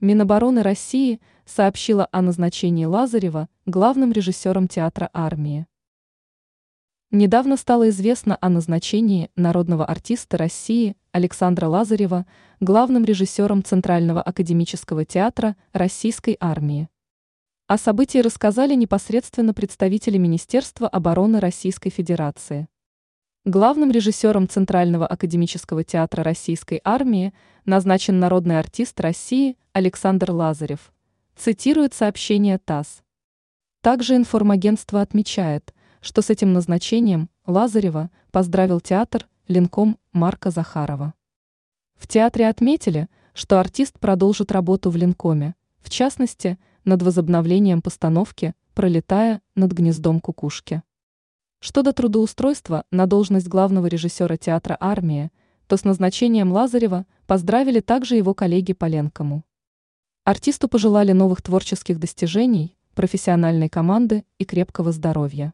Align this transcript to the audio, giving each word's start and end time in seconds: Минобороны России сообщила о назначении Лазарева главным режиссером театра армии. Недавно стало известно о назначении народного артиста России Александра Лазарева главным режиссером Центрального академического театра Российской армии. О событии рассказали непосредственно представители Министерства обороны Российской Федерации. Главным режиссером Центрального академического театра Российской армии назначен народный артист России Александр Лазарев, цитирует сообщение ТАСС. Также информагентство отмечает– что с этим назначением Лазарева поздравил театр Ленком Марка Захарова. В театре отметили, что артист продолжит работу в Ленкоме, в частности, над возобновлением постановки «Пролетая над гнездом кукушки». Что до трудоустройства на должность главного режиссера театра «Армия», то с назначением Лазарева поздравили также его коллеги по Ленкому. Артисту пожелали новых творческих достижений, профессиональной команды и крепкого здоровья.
Минобороны 0.00 0.62
России 0.62 1.20
сообщила 1.44 2.08
о 2.10 2.22
назначении 2.22 2.86
Лазарева 2.86 3.50
главным 3.66 4.12
режиссером 4.12 4.66
театра 4.66 5.10
армии. 5.12 5.66
Недавно 7.10 7.58
стало 7.58 7.90
известно 7.90 8.38
о 8.40 8.48
назначении 8.48 9.30
народного 9.36 9.84
артиста 9.84 10.38
России 10.38 10.96
Александра 11.12 11.66
Лазарева 11.66 12.24
главным 12.60 13.04
режиссером 13.04 13.62
Центрального 13.62 14.22
академического 14.22 15.04
театра 15.04 15.54
Российской 15.74 16.38
армии. 16.40 16.88
О 17.66 17.76
событии 17.76 18.18
рассказали 18.20 18.74
непосредственно 18.74 19.52
представители 19.52 20.16
Министерства 20.16 20.88
обороны 20.88 21.40
Российской 21.40 21.90
Федерации. 21.90 22.68
Главным 23.44 23.90
режиссером 23.90 24.48
Центрального 24.48 25.06
академического 25.06 25.84
театра 25.84 26.22
Российской 26.22 26.80
армии 26.84 27.32
назначен 27.64 28.18
народный 28.18 28.58
артист 28.58 29.00
России 29.00 29.56
Александр 29.72 30.30
Лазарев, 30.30 30.92
цитирует 31.36 31.94
сообщение 31.94 32.58
ТАСС. 32.58 33.02
Также 33.80 34.16
информагентство 34.16 35.00
отмечает– 35.00 35.74
что 36.00 36.22
с 36.22 36.30
этим 36.30 36.52
назначением 36.52 37.28
Лазарева 37.46 38.10
поздравил 38.30 38.80
театр 38.80 39.28
Ленком 39.48 39.98
Марка 40.12 40.50
Захарова. 40.50 41.14
В 41.96 42.06
театре 42.06 42.48
отметили, 42.48 43.08
что 43.34 43.60
артист 43.60 43.98
продолжит 43.98 44.50
работу 44.50 44.90
в 44.90 44.96
Ленкоме, 44.96 45.54
в 45.80 45.90
частности, 45.90 46.58
над 46.84 47.02
возобновлением 47.02 47.82
постановки 47.82 48.54
«Пролетая 48.74 49.42
над 49.54 49.72
гнездом 49.72 50.20
кукушки». 50.20 50.82
Что 51.62 51.82
до 51.82 51.92
трудоустройства 51.92 52.84
на 52.90 53.06
должность 53.06 53.46
главного 53.46 53.86
режиссера 53.86 54.38
театра 54.38 54.78
«Армия», 54.80 55.30
то 55.66 55.76
с 55.76 55.84
назначением 55.84 56.52
Лазарева 56.52 57.04
поздравили 57.26 57.80
также 57.80 58.16
его 58.16 58.32
коллеги 58.32 58.72
по 58.72 58.86
Ленкому. 58.86 59.44
Артисту 60.24 60.68
пожелали 60.68 61.12
новых 61.12 61.42
творческих 61.42 61.98
достижений, 61.98 62.78
профессиональной 62.94 63.68
команды 63.68 64.24
и 64.38 64.46
крепкого 64.46 64.90
здоровья. 64.90 65.52